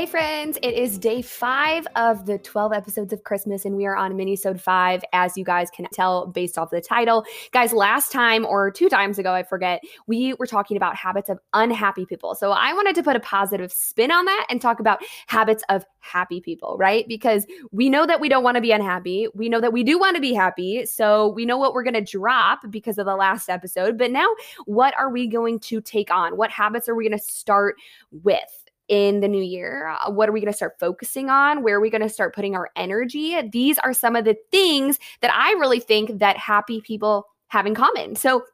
Hey 0.00 0.06
friends, 0.06 0.58
it 0.62 0.72
is 0.72 0.96
day 0.96 1.20
five 1.20 1.86
of 1.94 2.24
the 2.24 2.38
12 2.38 2.72
episodes 2.72 3.12
of 3.12 3.22
Christmas, 3.22 3.66
and 3.66 3.76
we 3.76 3.84
are 3.84 3.94
on 3.94 4.14
minisode 4.14 4.58
five, 4.58 5.04
as 5.12 5.36
you 5.36 5.44
guys 5.44 5.70
can 5.70 5.84
tell 5.92 6.26
based 6.26 6.56
off 6.56 6.70
the 6.70 6.80
title. 6.80 7.22
Guys, 7.52 7.74
last 7.74 8.10
time 8.10 8.46
or 8.46 8.70
two 8.70 8.88
times 8.88 9.18
ago, 9.18 9.34
I 9.34 9.42
forget, 9.42 9.82
we 10.06 10.32
were 10.38 10.46
talking 10.46 10.78
about 10.78 10.96
habits 10.96 11.28
of 11.28 11.38
unhappy 11.52 12.06
people. 12.06 12.34
So 12.34 12.50
I 12.52 12.72
wanted 12.72 12.94
to 12.94 13.02
put 13.02 13.14
a 13.14 13.20
positive 13.20 13.70
spin 13.70 14.10
on 14.10 14.24
that 14.24 14.46
and 14.48 14.58
talk 14.62 14.80
about 14.80 15.02
habits 15.26 15.62
of 15.68 15.84
happy 15.98 16.40
people, 16.40 16.78
right? 16.78 17.06
Because 17.06 17.46
we 17.70 17.90
know 17.90 18.06
that 18.06 18.22
we 18.22 18.30
don't 18.30 18.42
want 18.42 18.54
to 18.54 18.62
be 18.62 18.72
unhappy. 18.72 19.28
We 19.34 19.50
know 19.50 19.60
that 19.60 19.74
we 19.74 19.84
do 19.84 19.98
want 19.98 20.14
to 20.14 20.22
be 20.22 20.32
happy. 20.32 20.86
So 20.86 21.28
we 21.28 21.44
know 21.44 21.58
what 21.58 21.74
we're 21.74 21.82
going 21.82 21.92
to 21.92 22.00
drop 22.00 22.60
because 22.70 22.96
of 22.96 23.04
the 23.04 23.16
last 23.16 23.50
episode. 23.50 23.98
But 23.98 24.12
now, 24.12 24.28
what 24.64 24.94
are 24.98 25.10
we 25.10 25.26
going 25.26 25.58
to 25.60 25.82
take 25.82 26.10
on? 26.10 26.38
What 26.38 26.50
habits 26.50 26.88
are 26.88 26.94
we 26.94 27.06
going 27.06 27.18
to 27.18 27.22
start 27.22 27.76
with? 28.10 28.59
In 28.90 29.20
the 29.20 29.28
new 29.28 29.42
year? 29.42 29.86
Uh, 29.86 30.10
what 30.10 30.28
are 30.28 30.32
we 30.32 30.40
going 30.40 30.52
to 30.52 30.56
start 30.56 30.78
focusing 30.78 31.30
on? 31.30 31.62
Where 31.62 31.76
are 31.76 31.80
we 31.80 31.88
going 31.88 32.02
to 32.02 32.08
start 32.08 32.34
putting 32.34 32.54
our 32.56 32.68
energy? 32.76 33.40
These 33.48 33.78
are 33.78 33.94
some 33.94 34.16
of 34.16 34.26
the 34.26 34.36
things 34.50 34.98
that 35.22 35.32
I 35.32 35.52
really 35.52 35.80
think 35.80 36.18
that 36.18 36.36
happy 36.36 36.82
people 36.82 37.24
have 37.48 37.66
in 37.66 37.74
common. 37.74 38.16
So 38.16 38.44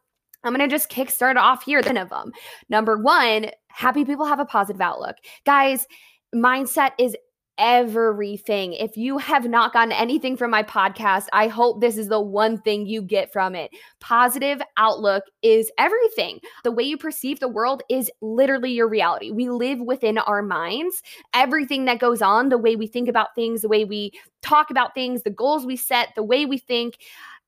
I'm 0.44 0.54
going 0.54 0.68
to 0.68 0.72
just 0.72 0.90
kickstart 0.90 1.36
off 1.36 1.64
here. 1.64 1.82
Ten 1.82 1.96
of 1.96 2.10
them. 2.10 2.32
Number 2.68 2.98
one, 2.98 3.50
happy 3.68 4.04
people 4.04 4.26
have 4.26 4.38
a 4.38 4.44
positive 4.44 4.80
outlook. 4.80 5.16
Guys, 5.44 5.86
mindset 6.34 6.90
is 6.98 7.16
everything. 7.58 8.72
If 8.74 8.96
you 8.96 9.18
have 9.18 9.48
not 9.48 9.72
gotten 9.72 9.92
anything 9.92 10.36
from 10.36 10.50
my 10.50 10.62
podcast, 10.62 11.26
I 11.32 11.48
hope 11.48 11.80
this 11.80 11.96
is 11.96 12.08
the 12.08 12.20
one 12.20 12.58
thing 12.58 12.86
you 12.86 13.02
get 13.02 13.32
from 13.32 13.54
it. 13.54 13.70
Positive 14.00 14.60
outlook 14.76 15.24
is 15.42 15.70
everything. 15.78 16.40
The 16.64 16.72
way 16.72 16.84
you 16.84 16.96
perceive 16.96 17.40
the 17.40 17.48
world 17.48 17.82
is 17.88 18.10
literally 18.20 18.72
your 18.72 18.88
reality. 18.88 19.30
We 19.30 19.48
live 19.48 19.80
within 19.80 20.18
our 20.18 20.42
minds. 20.42 21.02
Everything 21.34 21.84
that 21.86 21.98
goes 21.98 22.22
on, 22.22 22.48
the 22.48 22.58
way 22.58 22.76
we 22.76 22.86
think 22.86 23.08
about 23.08 23.34
things, 23.34 23.62
the 23.62 23.68
way 23.68 23.84
we 23.84 24.12
talk 24.42 24.70
about 24.70 24.94
things, 24.94 25.22
the 25.22 25.30
goals 25.30 25.66
we 25.66 25.76
set, 25.76 26.14
the 26.14 26.22
way 26.22 26.46
we 26.46 26.58
think, 26.58 26.98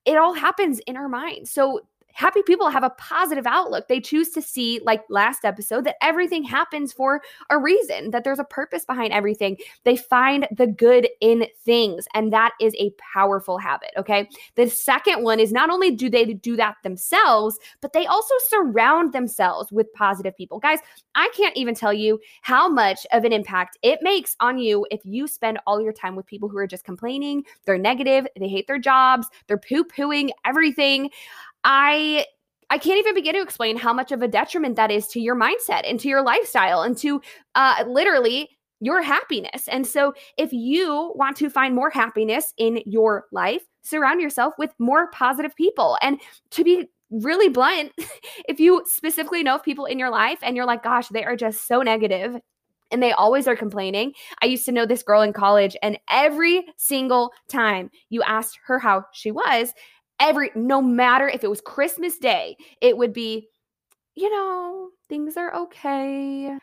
it 0.04 0.16
all 0.16 0.32
happens 0.32 0.80
in 0.80 0.96
our 0.96 1.08
mind. 1.08 1.48
So 1.48 1.82
happy 2.12 2.42
people 2.42 2.68
have 2.68 2.84
a 2.84 2.90
positive 2.90 3.46
outlook. 3.46 3.88
They 3.88 4.00
choose 4.00 4.30
to 4.30 4.42
see, 4.42 4.80
like 4.84 5.02
last 5.08 5.44
episode, 5.44 5.84
that 5.84 5.96
everything 6.02 6.42
happens 6.42 6.92
for 6.92 7.20
a 7.50 7.58
reason, 7.58 8.10
that 8.10 8.24
there's 8.24 8.38
a 8.38 8.44
purpose 8.44 8.84
behind 8.84 9.12
everything. 9.12 9.56
They 9.84 9.96
find 9.96 10.46
the 10.50 10.66
good 10.66 11.08
in 11.20 11.46
things, 11.64 12.06
and 12.14 12.32
that 12.32 12.52
is 12.60 12.74
a 12.78 12.92
powerful 13.14 13.58
habit. 13.58 13.90
Okay. 13.96 14.28
The 14.56 14.68
second 14.68 15.22
one 15.22 15.40
is 15.40 15.52
not 15.52 15.70
only 15.70 15.90
do 15.90 16.10
they 16.10 16.24
do 16.24 16.56
that 16.56 16.76
themselves, 16.82 17.58
but 17.80 17.92
they 17.92 18.06
also 18.06 18.34
surround 18.48 19.12
themselves 19.12 19.70
with 19.70 19.92
positive 19.92 20.36
people. 20.36 20.58
Guys, 20.58 20.80
I 21.14 21.30
can't 21.36 21.56
even 21.56 21.74
tell 21.74 21.92
you 21.92 22.20
how 22.42 22.68
much 22.68 23.06
of 23.12 23.24
an 23.24 23.32
impact 23.32 23.78
it 23.82 24.00
makes 24.02 24.36
on 24.40 24.58
you 24.58 24.86
if 24.90 25.00
you 25.04 25.26
spend 25.26 25.58
all 25.66 25.80
your 25.80 25.92
time 25.92 26.16
with 26.16 26.26
people 26.26 26.48
who 26.48 26.58
are 26.58 26.66
just 26.66 26.84
complaining, 26.84 27.44
they're 27.64 27.78
negative, 27.78 28.26
they 28.38 28.48
hate 28.48 28.66
their 28.66 28.78
jobs, 28.78 29.28
they're 29.46 29.58
poo 29.58 29.84
pooing 29.84 30.30
everything. 30.44 31.10
I 31.64 32.26
I 32.70 32.78
can't 32.78 32.98
even 32.98 33.14
begin 33.14 33.34
to 33.34 33.42
explain 33.42 33.76
how 33.76 33.92
much 33.92 34.12
of 34.12 34.20
a 34.20 34.28
detriment 34.28 34.76
that 34.76 34.90
is 34.90 35.06
to 35.08 35.20
your 35.20 35.34
mindset 35.34 35.88
and 35.88 35.98
to 36.00 36.08
your 36.08 36.22
lifestyle 36.22 36.82
and 36.82 36.96
to 36.98 37.22
uh, 37.54 37.84
literally 37.86 38.50
your 38.80 39.02
happiness. 39.02 39.68
And 39.68 39.86
so, 39.86 40.12
if 40.36 40.52
you 40.52 41.12
want 41.16 41.36
to 41.38 41.50
find 41.50 41.74
more 41.74 41.90
happiness 41.90 42.52
in 42.58 42.82
your 42.84 43.24
life, 43.32 43.62
surround 43.82 44.20
yourself 44.20 44.54
with 44.58 44.70
more 44.78 45.10
positive 45.10 45.54
people. 45.56 45.96
And 46.02 46.20
to 46.50 46.62
be 46.62 46.88
really 47.10 47.48
blunt, 47.48 47.92
if 48.48 48.60
you 48.60 48.82
specifically 48.86 49.42
know 49.42 49.56
of 49.56 49.64
people 49.64 49.86
in 49.86 49.98
your 49.98 50.10
life 50.10 50.38
and 50.42 50.56
you're 50.56 50.66
like, 50.66 50.82
gosh, 50.82 51.08
they 51.08 51.24
are 51.24 51.36
just 51.36 51.66
so 51.66 51.82
negative 51.82 52.36
and 52.90 53.02
they 53.02 53.12
always 53.12 53.46
are 53.46 53.56
complaining. 53.56 54.12
I 54.42 54.46
used 54.46 54.64
to 54.66 54.72
know 54.72 54.86
this 54.86 55.02
girl 55.02 55.20
in 55.22 55.32
college, 55.32 55.76
and 55.82 55.98
every 56.10 56.64
single 56.76 57.32
time 57.48 57.90
you 58.08 58.22
asked 58.22 58.58
her 58.66 58.78
how 58.78 59.04
she 59.12 59.30
was, 59.30 59.74
every 60.20 60.50
no 60.54 60.82
matter 60.82 61.28
if 61.28 61.44
it 61.44 61.50
was 61.50 61.60
Christmas 61.60 62.18
Day, 62.18 62.56
it 62.80 62.96
would 62.96 63.12
be, 63.12 63.48
you 64.14 64.30
know, 64.30 64.88
things 65.08 65.36
are 65.36 65.54
okay. 65.54 66.56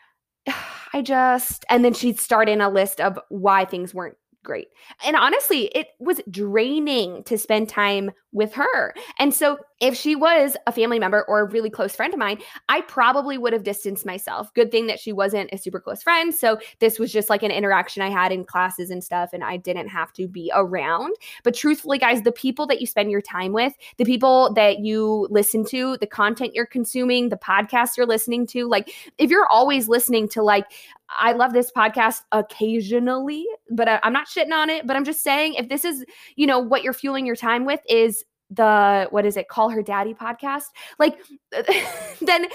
I 0.92 1.02
just, 1.02 1.64
and 1.68 1.84
then 1.84 1.92
she'd 1.92 2.20
start 2.20 2.48
in 2.48 2.60
a 2.60 2.70
list 2.70 3.00
of 3.00 3.18
why 3.28 3.64
things 3.64 3.92
weren't 3.92 4.16
great. 4.44 4.68
And 5.04 5.16
honestly, 5.16 5.66
it 5.74 5.88
was 5.98 6.20
draining 6.30 7.24
to 7.24 7.36
spend 7.36 7.68
time 7.68 8.12
with 8.36 8.52
her. 8.52 8.94
And 9.18 9.34
so, 9.34 9.58
if 9.78 9.94
she 9.94 10.16
was 10.16 10.56
a 10.66 10.72
family 10.72 10.98
member 10.98 11.24
or 11.28 11.40
a 11.40 11.44
really 11.44 11.68
close 11.68 11.94
friend 11.94 12.14
of 12.14 12.18
mine, 12.18 12.38
I 12.68 12.80
probably 12.82 13.36
would 13.36 13.52
have 13.52 13.62
distanced 13.62 14.06
myself. 14.06 14.52
Good 14.54 14.70
thing 14.70 14.86
that 14.86 14.98
she 14.98 15.12
wasn't 15.12 15.50
a 15.52 15.58
super 15.58 15.80
close 15.80 16.02
friend. 16.02 16.34
So, 16.34 16.58
this 16.78 16.98
was 16.98 17.12
just 17.12 17.30
like 17.30 17.42
an 17.42 17.50
interaction 17.50 18.02
I 18.02 18.10
had 18.10 18.30
in 18.30 18.44
classes 18.44 18.90
and 18.90 19.02
stuff, 19.02 19.30
and 19.32 19.42
I 19.42 19.56
didn't 19.56 19.88
have 19.88 20.12
to 20.14 20.28
be 20.28 20.52
around. 20.54 21.14
But 21.42 21.54
truthfully, 21.54 21.98
guys, 21.98 22.22
the 22.22 22.32
people 22.32 22.66
that 22.66 22.80
you 22.80 22.86
spend 22.86 23.10
your 23.10 23.22
time 23.22 23.52
with, 23.52 23.72
the 23.96 24.04
people 24.04 24.52
that 24.54 24.80
you 24.80 25.26
listen 25.30 25.64
to, 25.66 25.96
the 25.96 26.06
content 26.06 26.54
you're 26.54 26.66
consuming, 26.66 27.30
the 27.30 27.36
podcasts 27.36 27.96
you're 27.96 28.06
listening 28.06 28.46
to, 28.48 28.68
like 28.68 28.92
if 29.18 29.30
you're 29.30 29.46
always 29.46 29.88
listening 29.88 30.28
to 30.28 30.42
like 30.42 30.66
I 31.10 31.32
love 31.32 31.52
this 31.52 31.70
podcast 31.70 32.22
occasionally, 32.32 33.46
but 33.70 33.88
uh, 33.88 34.00
I, 34.02 34.06
am 34.06 34.12
not 34.12 34.28
shitting 34.28 34.52
on 34.52 34.70
it. 34.70 34.86
But 34.86 34.96
I'm 34.96 35.04
just 35.04 35.22
saying, 35.22 35.54
if 35.54 35.68
this 35.68 35.84
is, 35.84 36.04
you 36.34 36.46
know, 36.46 36.58
what 36.58 36.82
you're 36.82 36.92
fueling 36.92 37.26
your 37.26 37.36
time 37.36 37.64
with 37.64 37.80
is 37.88 38.24
the 38.50 39.08
what 39.10 39.26
is 39.26 39.36
it 39.36 39.48
call 39.48 39.68
her 39.70 39.82
daddy 39.82 40.14
podcast 40.14 40.64
like 40.98 41.18
then 42.20 42.46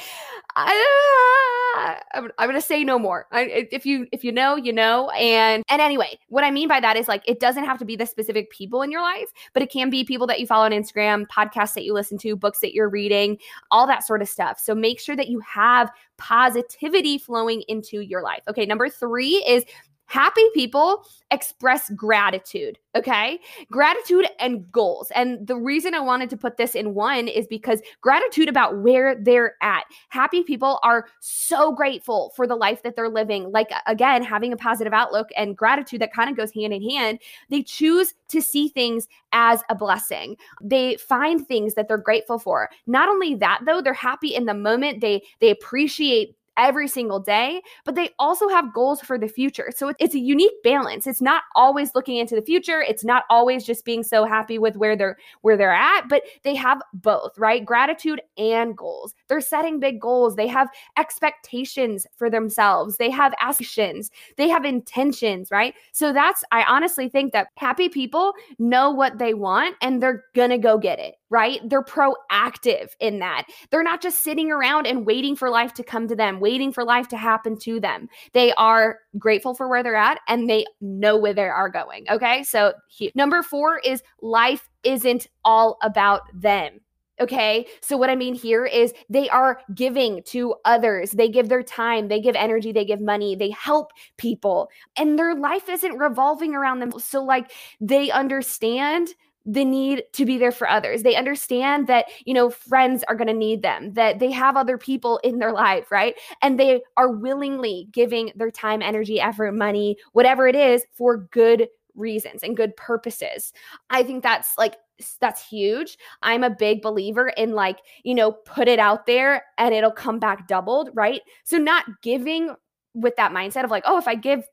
I, 0.55 1.99
I'm, 2.13 2.29
I'm 2.37 2.49
gonna 2.49 2.61
say 2.61 2.83
no 2.83 2.99
more. 2.99 3.27
I, 3.31 3.67
if 3.71 3.85
you 3.85 4.07
if 4.11 4.23
you 4.23 4.31
know 4.31 4.55
you 4.55 4.73
know 4.73 5.09
and 5.11 5.63
and 5.69 5.81
anyway 5.81 6.19
what 6.27 6.43
i 6.43 6.51
mean 6.51 6.67
by 6.67 6.79
that 6.79 6.97
is 6.97 7.07
like 7.07 7.23
it 7.25 7.39
doesn't 7.39 7.63
have 7.63 7.77
to 7.79 7.85
be 7.85 7.95
the 7.95 8.05
specific 8.05 8.49
people 8.51 8.81
in 8.81 8.91
your 8.91 9.01
life 9.01 9.29
but 9.53 9.63
it 9.63 9.71
can 9.71 9.89
be 9.89 10.03
people 10.03 10.27
that 10.27 10.39
you 10.39 10.47
follow 10.47 10.65
on 10.65 10.71
instagram 10.71 11.25
podcasts 11.27 11.73
that 11.73 11.83
you 11.83 11.93
listen 11.93 12.17
to 12.17 12.35
books 12.35 12.59
that 12.59 12.73
you're 12.73 12.89
reading 12.89 13.37
all 13.69 13.87
that 13.87 14.05
sort 14.05 14.21
of 14.21 14.29
stuff. 14.29 14.59
So 14.59 14.75
make 14.75 14.99
sure 14.99 15.15
that 15.15 15.29
you 15.29 15.39
have 15.41 15.91
positivity 16.17 17.17
flowing 17.17 17.63
into 17.67 18.01
your 18.01 18.21
life. 18.21 18.41
Okay 18.47 18.65
number 18.65 18.89
three 18.89 19.43
is 19.47 19.65
Happy 20.11 20.43
people 20.53 21.05
express 21.31 21.89
gratitude, 21.91 22.77
okay? 22.95 23.39
Gratitude 23.71 24.27
and 24.39 24.69
goals. 24.69 25.09
And 25.15 25.47
the 25.47 25.55
reason 25.55 25.95
I 25.95 26.01
wanted 26.01 26.29
to 26.31 26.37
put 26.37 26.57
this 26.57 26.75
in 26.75 26.93
one 26.93 27.29
is 27.29 27.47
because 27.47 27.81
gratitude 28.01 28.49
about 28.49 28.79
where 28.79 29.15
they're 29.15 29.55
at. 29.61 29.85
Happy 30.09 30.43
people 30.43 30.81
are 30.83 31.05
so 31.21 31.71
grateful 31.71 32.33
for 32.35 32.45
the 32.45 32.57
life 32.57 32.83
that 32.83 32.97
they're 32.97 33.07
living. 33.07 33.53
Like, 33.53 33.71
again, 33.87 34.21
having 34.21 34.51
a 34.51 34.57
positive 34.57 34.91
outlook 34.91 35.29
and 35.37 35.55
gratitude 35.55 36.01
that 36.01 36.11
kind 36.11 36.29
of 36.29 36.35
goes 36.35 36.51
hand 36.51 36.73
in 36.73 36.89
hand. 36.89 37.19
They 37.49 37.63
choose 37.63 38.13
to 38.27 38.41
see 38.41 38.67
things 38.67 39.07
as 39.31 39.63
a 39.69 39.75
blessing. 39.75 40.35
They 40.61 40.97
find 40.97 41.47
things 41.47 41.75
that 41.75 41.87
they're 41.87 41.97
grateful 41.97 42.37
for. 42.37 42.69
Not 42.85 43.07
only 43.07 43.35
that, 43.35 43.61
though, 43.65 43.81
they're 43.81 43.93
happy 43.93 44.35
in 44.35 44.43
the 44.43 44.53
moment. 44.53 44.99
They 44.99 45.23
they 45.39 45.51
appreciate 45.51 46.35
every 46.57 46.87
single 46.87 47.19
day, 47.19 47.61
but 47.85 47.95
they 47.95 48.09
also 48.19 48.47
have 48.49 48.73
goals 48.73 49.01
for 49.01 49.17
the 49.17 49.27
future. 49.27 49.71
So 49.75 49.93
it's 49.99 50.15
a 50.15 50.19
unique 50.19 50.63
balance. 50.63 51.07
It's 51.07 51.21
not 51.21 51.43
always 51.55 51.93
looking 51.95 52.17
into 52.17 52.35
the 52.35 52.41
future. 52.41 52.81
It's 52.81 53.03
not 53.03 53.23
always 53.29 53.65
just 53.65 53.85
being 53.85 54.03
so 54.03 54.25
happy 54.25 54.57
with 54.57 54.75
where 54.77 54.95
they're 54.95 55.17
where 55.41 55.57
they're 55.57 55.73
at, 55.73 56.07
but 56.09 56.23
they 56.43 56.55
have 56.55 56.81
both, 56.93 57.37
right? 57.37 57.65
Gratitude 57.65 58.21
and 58.37 58.77
goals. 58.77 59.13
They're 59.27 59.41
setting 59.41 59.79
big 59.79 59.99
goals. 59.99 60.35
They 60.35 60.47
have 60.47 60.69
expectations 60.97 62.05
for 62.15 62.29
themselves. 62.29 62.97
They 62.97 63.09
have 63.09 63.33
aspirations. 63.39 64.11
They 64.37 64.49
have 64.49 64.65
intentions, 64.65 65.51
right? 65.51 65.73
So 65.91 66.13
that's 66.13 66.43
I 66.51 66.63
honestly 66.63 67.09
think 67.09 67.33
that 67.33 67.47
happy 67.55 67.89
people 67.89 68.33
know 68.59 68.91
what 68.91 69.17
they 69.17 69.33
want 69.33 69.75
and 69.81 70.01
they're 70.01 70.25
going 70.35 70.49
to 70.49 70.57
go 70.57 70.77
get 70.77 70.99
it 70.99 71.15
right? 71.31 71.61
They're 71.67 71.81
proactive 71.81 72.89
in 72.99 73.19
that. 73.19 73.47
They're 73.71 73.81
not 73.81 74.01
just 74.01 74.19
sitting 74.19 74.51
around 74.51 74.85
and 74.85 75.05
waiting 75.05 75.35
for 75.35 75.49
life 75.49 75.73
to 75.75 75.83
come 75.83 76.07
to 76.09 76.15
them, 76.15 76.40
waiting 76.41 76.73
for 76.73 76.83
life 76.83 77.07
to 77.09 77.17
happen 77.17 77.57
to 77.59 77.79
them. 77.79 78.09
They 78.33 78.53
are 78.53 78.99
grateful 79.17 79.53
for 79.53 79.67
where 79.67 79.83
they're 79.83 79.95
at 79.95 80.19
and 80.27 80.49
they 80.49 80.65
know 80.81 81.17
where 81.17 81.33
they 81.33 81.43
are 81.43 81.69
going. 81.69 82.05
Okay. 82.09 82.43
So, 82.43 82.73
he, 82.87 83.11
number 83.15 83.41
four 83.43 83.79
is 83.79 84.03
life 84.21 84.69
isn't 84.83 85.27
all 85.45 85.77
about 85.81 86.21
them. 86.33 86.81
Okay. 87.21 87.67
So, 87.81 87.97
what 87.97 88.09
I 88.09 88.15
mean 88.15 88.33
here 88.33 88.65
is 88.65 88.93
they 89.09 89.29
are 89.29 89.61
giving 89.75 90.23
to 90.27 90.55
others. 90.65 91.11
They 91.11 91.29
give 91.29 91.49
their 91.49 91.61
time, 91.61 92.07
they 92.07 92.19
give 92.19 92.35
energy, 92.35 92.71
they 92.71 92.83
give 92.83 92.99
money, 92.99 93.35
they 93.35 93.51
help 93.51 93.91
people, 94.17 94.69
and 94.97 95.19
their 95.19 95.35
life 95.35 95.69
isn't 95.69 95.97
revolving 95.97 96.55
around 96.55 96.79
them. 96.79 96.91
So, 96.99 97.23
like, 97.23 97.51
they 97.79 98.09
understand 98.09 99.09
the 99.45 99.65
need 99.65 100.03
to 100.13 100.25
be 100.25 100.37
there 100.37 100.51
for 100.51 100.69
others. 100.69 101.03
They 101.03 101.15
understand 101.15 101.87
that, 101.87 102.05
you 102.25 102.33
know, 102.33 102.49
friends 102.49 103.03
are 103.07 103.15
going 103.15 103.27
to 103.27 103.33
need 103.33 103.63
them, 103.63 103.93
that 103.93 104.19
they 104.19 104.31
have 104.31 104.55
other 104.55 104.77
people 104.77 105.19
in 105.23 105.39
their 105.39 105.51
life, 105.51 105.91
right? 105.91 106.15
And 106.41 106.59
they 106.59 106.81
are 106.97 107.09
willingly 107.09 107.87
giving 107.91 108.31
their 108.35 108.51
time, 108.51 108.81
energy, 108.81 109.19
effort, 109.19 109.53
money, 109.53 109.97
whatever 110.13 110.47
it 110.47 110.55
is 110.55 110.85
for 110.93 111.17
good 111.17 111.67
reasons 111.95 112.43
and 112.43 112.55
good 112.55 112.75
purposes. 112.77 113.51
I 113.89 114.03
think 114.03 114.23
that's 114.23 114.57
like 114.57 114.75
that's 115.19 115.45
huge. 115.47 115.97
I'm 116.21 116.43
a 116.43 116.49
big 116.49 116.81
believer 116.81 117.29
in 117.29 117.53
like, 117.53 117.79
you 118.03 118.13
know, 118.13 118.31
put 118.31 118.67
it 118.67 118.79
out 118.79 119.07
there 119.07 119.43
and 119.57 119.73
it'll 119.73 119.91
come 119.91 120.19
back 120.19 120.47
doubled, 120.47 120.91
right? 120.93 121.21
So 121.43 121.57
not 121.57 121.85
giving 122.03 122.55
with 122.93 123.15
that 123.15 123.31
mindset 123.31 123.63
of 123.63 123.71
like, 123.71 123.83
oh, 123.87 123.97
if 123.97 124.07
I 124.07 124.15
give, 124.15 124.45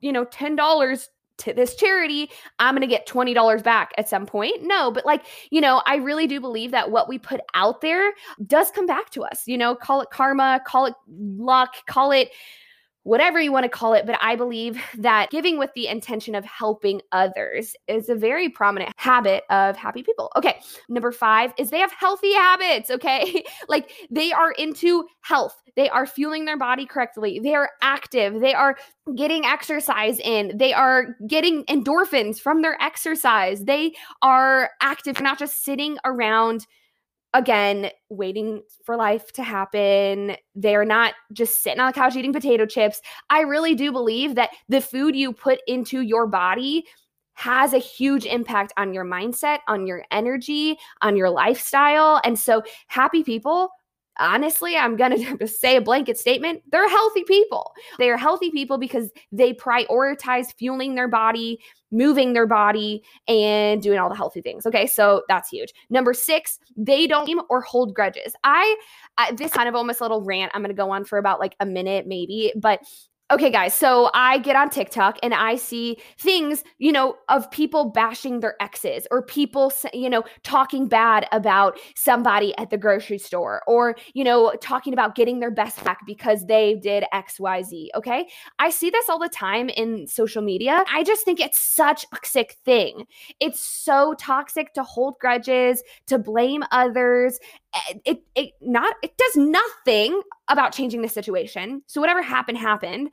you 0.00 0.12
know, 0.12 0.26
$10 0.26 1.08
to 1.38 1.52
this 1.52 1.74
charity, 1.74 2.30
I'm 2.58 2.74
going 2.74 2.82
to 2.82 2.86
get 2.86 3.06
$20 3.08 3.62
back 3.62 3.92
at 3.98 4.08
some 4.08 4.26
point. 4.26 4.62
No, 4.62 4.90
but 4.90 5.04
like, 5.04 5.24
you 5.50 5.60
know, 5.60 5.82
I 5.86 5.96
really 5.96 6.26
do 6.26 6.40
believe 6.40 6.70
that 6.70 6.90
what 6.90 7.08
we 7.08 7.18
put 7.18 7.40
out 7.54 7.80
there 7.80 8.12
does 8.46 8.70
come 8.70 8.86
back 8.86 9.10
to 9.10 9.24
us. 9.24 9.42
You 9.46 9.58
know, 9.58 9.74
call 9.74 10.00
it 10.00 10.10
karma, 10.10 10.60
call 10.66 10.86
it 10.86 10.94
luck, 11.08 11.74
call 11.86 12.12
it 12.12 12.30
whatever 13.04 13.40
you 13.40 13.52
want 13.52 13.64
to 13.64 13.68
call 13.68 13.92
it, 13.92 14.06
but 14.06 14.18
I 14.20 14.34
believe 14.34 14.82
that 14.98 15.30
giving 15.30 15.58
with 15.58 15.70
the 15.74 15.86
intention 15.86 16.34
of 16.34 16.44
helping 16.44 17.00
others 17.12 17.74
is 17.86 18.08
a 18.08 18.14
very 18.14 18.48
prominent 18.48 18.92
habit 18.96 19.44
of 19.50 19.76
happy 19.76 20.02
people. 20.02 20.32
Okay, 20.36 20.60
number 20.88 21.12
five 21.12 21.52
is 21.58 21.70
they 21.70 21.78
have 21.78 21.92
healthy 21.92 22.34
habits. 22.34 22.90
Okay, 22.90 23.44
like 23.68 23.92
they 24.10 24.32
are 24.32 24.52
into 24.52 25.06
health, 25.20 25.62
they 25.76 25.88
are 25.88 26.06
fueling 26.06 26.44
their 26.44 26.58
body 26.58 26.86
correctly, 26.86 27.40
they 27.42 27.54
are 27.54 27.70
active, 27.82 28.40
they 28.40 28.54
are 28.54 28.76
getting 29.14 29.44
exercise 29.44 30.18
in, 30.20 30.56
they 30.56 30.72
are 30.72 31.16
getting 31.26 31.64
endorphins 31.64 32.38
from 32.38 32.62
their 32.62 32.80
exercise, 32.82 33.64
they 33.64 33.92
are 34.22 34.70
active, 34.80 35.20
not 35.20 35.38
just 35.38 35.64
sitting 35.64 35.98
around 36.04 36.66
again, 37.34 37.90
waiting 38.08 38.62
for 38.84 38.96
life 38.96 39.32
to 39.32 39.42
happen. 39.42 40.36
They're 40.54 40.84
not 40.84 41.14
just 41.32 41.62
sitting 41.62 41.80
on 41.80 41.88
the 41.88 41.92
couch 41.92 42.16
eating 42.16 42.32
potato 42.32 42.64
chips. 42.64 43.02
I 43.28 43.40
really 43.40 43.74
do 43.74 43.92
believe 43.92 44.36
that 44.36 44.50
the 44.68 44.80
food 44.80 45.14
you 45.14 45.32
put 45.32 45.60
into 45.66 46.00
your 46.00 46.26
body 46.26 46.86
has 47.34 47.72
a 47.72 47.78
huge 47.78 48.24
impact 48.24 48.72
on 48.76 48.94
your 48.94 49.04
mindset, 49.04 49.58
on 49.66 49.86
your 49.86 50.04
energy, 50.12 50.78
on 51.02 51.16
your 51.16 51.28
lifestyle. 51.28 52.20
And 52.24 52.38
so, 52.38 52.62
happy 52.86 53.24
people 53.24 53.70
honestly, 54.18 54.76
I'm 54.76 54.96
going 54.96 55.38
to 55.38 55.46
say 55.46 55.76
a 55.76 55.80
blanket 55.80 56.18
statement. 56.18 56.62
They're 56.70 56.88
healthy 56.88 57.24
people. 57.24 57.72
They 57.98 58.10
are 58.10 58.16
healthy 58.16 58.50
people 58.50 58.78
because 58.78 59.10
they 59.32 59.52
prioritize 59.52 60.54
fueling 60.56 60.94
their 60.94 61.08
body, 61.08 61.58
moving 61.90 62.32
their 62.32 62.46
body, 62.46 63.02
and 63.28 63.82
doing 63.82 63.98
all 63.98 64.08
the 64.08 64.16
healthy 64.16 64.40
things. 64.40 64.66
Okay. 64.66 64.86
So 64.86 65.22
that's 65.28 65.48
huge. 65.48 65.72
Number 65.90 66.14
six, 66.14 66.58
they 66.76 67.06
don't 67.06 67.24
or 67.48 67.62
hold 67.62 67.94
grudges. 67.94 68.34
I, 68.44 68.76
I 69.18 69.32
this 69.32 69.52
kind 69.52 69.68
of 69.68 69.74
almost 69.74 70.00
little 70.00 70.22
rant. 70.22 70.52
I'm 70.54 70.62
going 70.62 70.74
to 70.74 70.80
go 70.80 70.90
on 70.90 71.04
for 71.04 71.18
about 71.18 71.40
like 71.40 71.56
a 71.60 71.66
minute, 71.66 72.06
maybe, 72.06 72.52
but 72.56 72.80
Okay, 73.34 73.50
guys, 73.50 73.74
so 73.74 74.10
I 74.14 74.38
get 74.38 74.54
on 74.54 74.70
TikTok 74.70 75.18
and 75.20 75.34
I 75.34 75.56
see 75.56 75.96
things, 76.18 76.62
you 76.78 76.92
know, 76.92 77.16
of 77.28 77.50
people 77.50 77.86
bashing 77.90 78.38
their 78.38 78.54
exes 78.62 79.08
or 79.10 79.22
people, 79.22 79.72
you 79.92 80.08
know, 80.08 80.22
talking 80.44 80.86
bad 80.86 81.26
about 81.32 81.76
somebody 81.96 82.56
at 82.58 82.70
the 82.70 82.78
grocery 82.78 83.18
store 83.18 83.62
or, 83.66 83.96
you 84.12 84.22
know, 84.22 84.54
talking 84.60 84.92
about 84.92 85.16
getting 85.16 85.40
their 85.40 85.50
best 85.50 85.82
back 85.82 85.98
because 86.06 86.46
they 86.46 86.76
did 86.76 87.06
XYZ. 87.12 87.88
Okay. 87.96 88.28
I 88.60 88.70
see 88.70 88.88
this 88.88 89.08
all 89.08 89.18
the 89.18 89.28
time 89.28 89.68
in 89.68 90.06
social 90.06 90.40
media. 90.40 90.84
I 90.88 91.02
just 91.02 91.24
think 91.24 91.40
it's 91.40 91.60
such 91.60 92.06
a 92.12 92.18
sick 92.24 92.54
thing. 92.64 93.04
It's 93.40 93.58
so 93.58 94.14
toxic 94.16 94.74
to 94.74 94.84
hold 94.84 95.18
grudges, 95.18 95.82
to 96.06 96.18
blame 96.18 96.62
others. 96.70 97.40
It, 98.04 98.22
it 98.34 98.50
not 98.60 98.94
it 99.02 99.16
does 99.16 99.36
nothing 99.36 100.20
about 100.48 100.72
changing 100.72 101.02
the 101.02 101.08
situation. 101.08 101.82
So 101.86 102.00
whatever 102.00 102.22
happened 102.22 102.58
happened. 102.58 103.10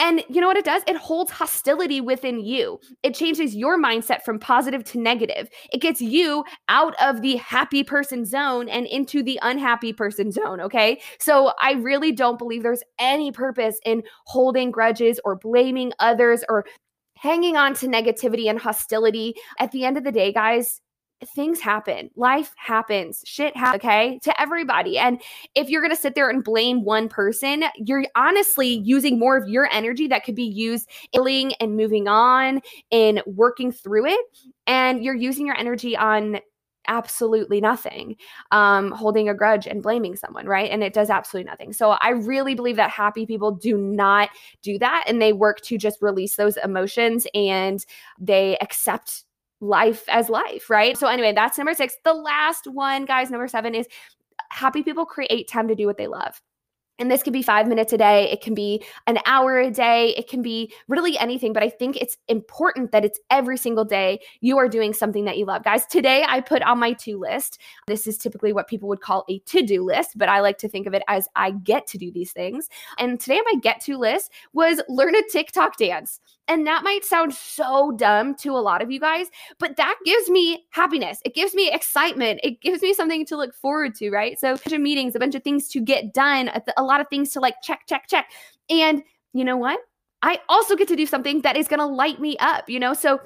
And 0.00 0.22
you 0.28 0.40
know 0.40 0.46
what 0.46 0.56
it 0.56 0.64
does? 0.64 0.82
It 0.86 0.96
holds 0.96 1.32
hostility 1.32 2.00
within 2.00 2.38
you. 2.38 2.78
It 3.02 3.14
changes 3.14 3.56
your 3.56 3.76
mindset 3.76 4.22
from 4.22 4.38
positive 4.38 4.84
to 4.84 5.00
negative. 5.00 5.48
It 5.72 5.80
gets 5.80 6.00
you 6.00 6.44
out 6.68 6.94
of 7.02 7.20
the 7.20 7.34
happy 7.36 7.82
person 7.82 8.24
zone 8.24 8.68
and 8.68 8.86
into 8.86 9.24
the 9.24 9.40
unhappy 9.42 9.92
person 9.92 10.30
zone. 10.30 10.60
Okay. 10.60 11.00
So 11.18 11.52
I 11.60 11.72
really 11.72 12.12
don't 12.12 12.38
believe 12.38 12.62
there's 12.62 12.84
any 13.00 13.32
purpose 13.32 13.80
in 13.84 14.04
holding 14.26 14.70
grudges 14.70 15.18
or 15.24 15.34
blaming 15.34 15.92
others 15.98 16.44
or 16.48 16.64
hanging 17.16 17.56
on 17.56 17.74
to 17.74 17.88
negativity 17.88 18.48
and 18.48 18.60
hostility. 18.60 19.34
At 19.58 19.72
the 19.72 19.84
end 19.84 19.96
of 19.96 20.04
the 20.04 20.12
day, 20.12 20.32
guys, 20.32 20.80
things 21.26 21.60
happen. 21.60 22.10
Life 22.16 22.52
happens. 22.56 23.22
Shit 23.24 23.56
happens, 23.56 23.84
okay? 23.84 24.18
To 24.22 24.40
everybody. 24.40 24.98
And 24.98 25.20
if 25.54 25.68
you're 25.68 25.82
going 25.82 25.94
to 25.94 26.00
sit 26.00 26.14
there 26.14 26.28
and 26.28 26.44
blame 26.44 26.84
one 26.84 27.08
person, 27.08 27.64
you're 27.76 28.04
honestly 28.14 28.80
using 28.84 29.18
more 29.18 29.36
of 29.36 29.48
your 29.48 29.68
energy 29.72 30.06
that 30.08 30.24
could 30.24 30.34
be 30.34 30.44
used 30.44 30.88
healing 31.12 31.54
and 31.54 31.76
moving 31.76 32.08
on 32.08 32.60
and 32.92 33.22
working 33.26 33.72
through 33.72 34.06
it. 34.06 34.20
And 34.66 35.02
you're 35.02 35.14
using 35.14 35.46
your 35.46 35.56
energy 35.56 35.96
on 35.96 36.40
absolutely 36.88 37.60
nothing 37.60 38.16
um, 38.50 38.90
holding 38.92 39.28
a 39.28 39.34
grudge 39.34 39.66
and 39.66 39.82
blaming 39.82 40.16
someone 40.16 40.46
right 40.46 40.70
and 40.70 40.82
it 40.82 40.94
does 40.94 41.10
absolutely 41.10 41.48
nothing 41.48 41.70
so 41.70 41.90
i 41.90 42.08
really 42.08 42.54
believe 42.54 42.76
that 42.76 42.88
happy 42.88 43.26
people 43.26 43.52
do 43.52 43.76
not 43.76 44.30
do 44.62 44.78
that 44.78 45.04
and 45.06 45.20
they 45.20 45.34
work 45.34 45.60
to 45.60 45.76
just 45.76 46.00
release 46.00 46.36
those 46.36 46.56
emotions 46.56 47.26
and 47.34 47.84
they 48.18 48.56
accept 48.62 49.24
life 49.60 50.04
as 50.08 50.28
life, 50.28 50.70
right? 50.70 50.96
So, 50.96 51.06
anyway, 51.08 51.32
that's 51.32 51.58
number 51.58 51.74
six. 51.74 51.96
The 52.04 52.14
last 52.14 52.66
one, 52.66 53.04
guys, 53.04 53.30
number 53.30 53.48
seven 53.48 53.74
is 53.74 53.86
happy 54.50 54.82
people 54.82 55.04
create 55.04 55.48
time 55.48 55.68
to 55.68 55.74
do 55.74 55.86
what 55.86 55.98
they 55.98 56.06
love. 56.06 56.40
And 57.00 57.10
this 57.10 57.22
could 57.22 57.32
be 57.32 57.42
five 57.42 57.68
minutes 57.68 57.92
a 57.92 57.98
day. 57.98 58.28
It 58.30 58.40
can 58.40 58.54
be 58.54 58.82
an 59.06 59.18
hour 59.24 59.60
a 59.60 59.70
day. 59.70 60.14
It 60.16 60.28
can 60.28 60.42
be 60.42 60.72
really 60.88 61.16
anything. 61.16 61.52
But 61.52 61.62
I 61.62 61.68
think 61.68 61.96
it's 61.96 62.16
important 62.26 62.90
that 62.90 63.04
it's 63.04 63.20
every 63.30 63.56
single 63.56 63.84
day 63.84 64.20
you 64.40 64.58
are 64.58 64.68
doing 64.68 64.92
something 64.92 65.24
that 65.24 65.38
you 65.38 65.46
love. 65.46 65.62
Guys, 65.62 65.86
today 65.86 66.24
I 66.28 66.40
put 66.40 66.62
on 66.62 66.80
my 66.80 66.94
to 66.94 67.16
list. 67.18 67.60
This 67.86 68.08
is 68.08 68.18
typically 68.18 68.52
what 68.52 68.66
people 68.66 68.88
would 68.88 69.00
call 69.00 69.24
a 69.28 69.38
to 69.38 69.62
do 69.62 69.84
list, 69.84 70.18
but 70.18 70.28
I 70.28 70.40
like 70.40 70.58
to 70.58 70.68
think 70.68 70.88
of 70.88 70.94
it 70.94 71.02
as 71.06 71.28
I 71.36 71.52
get 71.52 71.86
to 71.88 71.98
do 71.98 72.10
these 72.10 72.32
things. 72.32 72.68
And 72.98 73.20
today 73.20 73.40
my 73.44 73.60
get 73.60 73.80
to 73.82 73.96
list 73.96 74.32
was 74.52 74.82
learn 74.88 75.14
a 75.14 75.22
TikTok 75.30 75.76
dance. 75.76 76.18
And 76.48 76.66
that 76.66 76.82
might 76.82 77.04
sound 77.04 77.34
so 77.34 77.92
dumb 77.92 78.34
to 78.36 78.50
a 78.50 78.58
lot 78.58 78.80
of 78.80 78.90
you 78.90 78.98
guys, 78.98 79.26
but 79.58 79.76
that 79.76 79.96
gives 80.04 80.30
me 80.30 80.66
happiness. 80.70 81.20
It 81.24 81.34
gives 81.34 81.54
me 81.54 81.70
excitement. 81.70 82.40
It 82.42 82.62
gives 82.62 82.80
me 82.82 82.94
something 82.94 83.26
to 83.26 83.36
look 83.36 83.54
forward 83.54 83.94
to, 83.96 84.10
right? 84.10 84.38
So, 84.38 84.54
a 84.54 84.56
bunch 84.56 84.72
of 84.72 84.80
meetings, 84.80 85.14
a 85.14 85.18
bunch 85.18 85.34
of 85.34 85.44
things 85.44 85.68
to 85.68 85.80
get 85.80 86.14
done, 86.14 86.50
a 86.76 86.82
lot 86.82 87.00
of 87.00 87.08
things 87.08 87.30
to 87.32 87.40
like 87.40 87.56
check, 87.62 87.82
check, 87.86 88.08
check. 88.08 88.30
And 88.70 89.02
you 89.34 89.44
know 89.44 89.56
what? 89.58 89.78
I 90.22 90.40
also 90.48 90.74
get 90.74 90.88
to 90.88 90.96
do 90.96 91.06
something 91.06 91.42
that 91.42 91.56
is 91.56 91.68
going 91.68 91.78
to 91.80 91.86
light 91.86 92.20
me 92.20 92.36
up, 92.38 92.68
you 92.68 92.80
know? 92.80 92.94
So, 92.94 93.20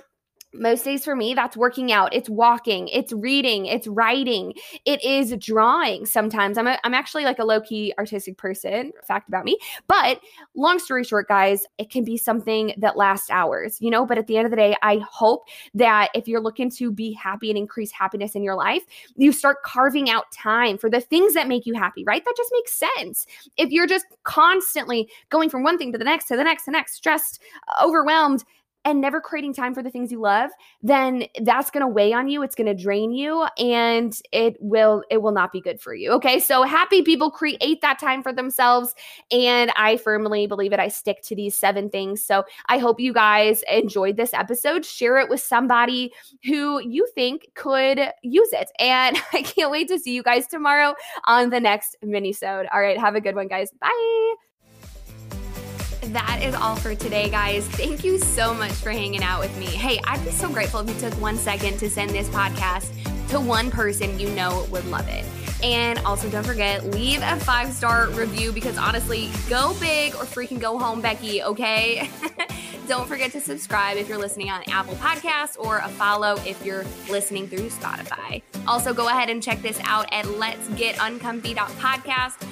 most 0.55 0.85
days 0.85 1.05
for 1.05 1.17
me 1.17 1.35
that's 1.35 1.57
working 1.57 1.91
out 1.91 2.13
it's 2.15 2.29
walking 2.29 2.89
it's 2.89 3.13
reading 3.13 3.67
it's 3.67 3.87
writing 3.87 4.53
it 4.85 5.03
is 5.03 5.35
drawing 5.39 6.05
sometimes. 6.07 6.59
I'm, 6.59 6.67
a, 6.67 6.79
I'm 6.85 6.95
actually 6.95 7.25
like 7.25 7.39
a 7.39 7.45
low-key 7.45 7.95
artistic 7.99 8.37
person 8.37 8.93
fact 9.07 9.29
about 9.29 9.45
me 9.45 9.59
but 9.87 10.21
long 10.55 10.79
story 10.79 11.05
short 11.05 11.29
guys 11.29 11.67
it 11.79 11.91
can 11.91 12.05
be 12.05 12.17
something 12.17 12.75
that 12.79 12.97
lasts 12.97 13.31
hours 13.31 13.81
you 13.81 13.91
know? 13.91 14.07
But 14.07 14.19
at 14.19 14.27
the 14.27 14.37
end 14.37 14.47
of 14.47 14.51
the 14.51 14.57
day 14.57 14.77
i 14.83 14.99
hope 15.09 15.45
that 15.75 16.11
if 16.15 16.29
you're 16.29 16.41
looking 16.41 16.71
to 16.71 16.93
be 16.93 17.13
happy 17.13 17.51
and 17.51 17.59
increase 17.59 17.91
happiness 17.91 18.35
in 18.35 18.43
your 18.43 18.55
life 18.55 18.83
you 19.17 19.33
start 19.33 19.63
carving 19.63 20.11
out 20.11 20.31
time 20.33 20.79
for 20.79 20.91
the 20.91 21.01
things 21.01 21.35
that 21.35 21.49
make 21.49 21.67
you 21.67 21.75
happy 21.75 22.03
right? 22.05 22.25
That 22.25 22.35
just 22.37 22.51
makes 22.53 22.73
sense. 22.73 23.27
If 23.57 23.71
you're 23.71 23.87
just 23.87 24.07
constantly 24.25 25.09
going 25.31 25.51
from 25.51 25.63
one 25.63 25.79
thing 25.79 25.93
to 25.93 25.99
the 25.99 26.05
next 26.05 26.27
to 26.27 26.37
the 26.37 26.45
next 26.45 26.65
to 26.65 26.71
the 26.71 26.73
next 26.73 26.95
stressed 26.95 27.41
overwhelmed 27.83 28.45
and 28.85 29.01
never 29.01 29.21
creating 29.21 29.55
time 29.55 29.75
for 29.75 29.83
the 29.83 29.91
things 29.91 30.11
you 30.11 30.21
love 30.21 30.51
then 30.83 31.25
that's 31.43 31.71
going 31.71 31.83
to 31.83 31.89
weigh 31.89 32.13
on 32.13 32.29
you 32.29 32.43
it's 32.43 32.55
going 32.55 32.67
to 32.67 32.83
drain 32.83 33.13
you 33.13 33.47
and 33.59 34.21
it 34.33 34.57
will 34.61 35.03
it 35.11 35.23
will 35.23 35.33
not 35.33 35.53
be 35.53 35.61
good 35.61 35.81
for 35.81 35.95
you 35.95 36.11
okay? 36.13 36.41
So 36.41 36.63
happy 36.63 37.03
people 37.03 37.31
create 37.31 37.81
that 37.83 37.99
time 37.99 38.23
for 38.23 38.33
themselves 38.33 38.95
and 39.31 39.71
i 39.77 39.97
firmly 39.97 40.47
believe 40.47 40.73
it 40.73 40.81
i 40.81 40.89
stick 40.89 41.23
to 41.23 41.37
these 41.37 41.57
seven 41.57 41.89
things. 41.89 42.23
So 42.23 42.45
i 42.67 42.79
hope 42.79 43.01
you 43.01 43.13
guys 43.13 43.63
enjoyed 43.71 44.17
this 44.17 44.35
episode 44.35 44.85
share 44.85 45.19
it 45.19 45.29
with 45.29 45.41
somebody 45.41 46.13
who 46.45 46.81
you 46.81 47.07
think 47.15 47.49
could 47.55 48.01
use 48.23 48.53
it 48.53 48.71
and 48.79 49.17
i 49.33 49.43
can't 49.43 49.71
wait 49.71 49.89
to 49.89 49.99
see 49.99 50.15
you 50.15 50.23
guys 50.23 50.47
tomorrow 50.47 50.95
on 51.27 51.51
the 51.51 51.61
next 51.61 51.97
mini 52.03 52.33
all 52.43 52.81
right 52.81 52.99
have 52.99 53.15
a 53.15 53.21
good 53.21 53.35
one 53.35 53.49
guys. 53.49 53.71
Bye 53.81 54.35
that 56.09 56.41
is 56.43 56.55
all 56.55 56.77
for 56.77 56.95
today, 56.95 57.31
guys. 57.31 57.67
Thank 57.69 58.05
you 58.05 58.19
so 58.19 58.53
much 58.53 58.73
for 58.73 58.91
hanging 58.91 59.23
out 59.23 59.41
with 59.41 59.57
me. 59.57 59.67
Hey, 59.67 60.01
I'd 60.05 60.25
be 60.25 60.31
so 60.31 60.49
grateful 60.49 60.81
if 60.81 60.89
you 60.89 61.09
took 61.09 61.19
one 61.21 61.37
second 61.37 61.79
to 61.79 61.89
send 61.89 62.11
this 62.11 62.29
podcast 62.29 62.91
to 63.29 63.41
one 63.41 63.71
person 63.71 64.19
you 64.19 64.29
know 64.31 64.67
would 64.71 64.85
love 64.87 65.09
it. 65.09 65.25
And 65.63 66.01
also, 66.01 66.29
don't 66.29 66.45
forget, 66.45 66.85
leave 66.87 67.21
a 67.23 67.37
five 67.37 67.73
star 67.73 68.09
review 68.11 68.53
because 68.53 68.77
honestly, 68.77 69.31
go 69.49 69.75
big 69.79 70.15
or 70.17 70.25
freaking 70.25 70.61
go 70.61 70.77
home, 70.77 71.01
Becky, 71.01 71.43
okay? 71.43 72.11
don't 72.89 73.07
forget 73.07 73.31
to 73.33 73.41
subscribe 73.41 73.97
if 73.97 74.09
you're 74.09 74.19
listening 74.19 74.51
on 74.51 74.63
Apple 74.69 74.95
Podcasts 74.97 75.57
or 75.59 75.79
a 75.79 75.89
follow 75.89 76.37
if 76.45 76.65
you're 76.67 76.85
listening 77.09 77.47
through 77.47 77.69
Spotify. 77.69 78.43
Also, 78.67 78.93
go 78.93 79.09
ahead 79.09 79.31
and 79.31 79.41
check 79.41 79.63
this 79.63 79.81
out 79.85 80.07
at 80.13 80.29
Let's 80.39 80.69
Get 80.71 80.97
Uncomfy.podcast 80.97 82.52